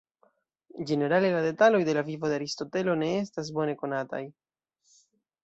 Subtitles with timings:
[0.91, 4.25] Ĝenerale, la detaloj de la vivo de Aristotelo ne estas bone konataj.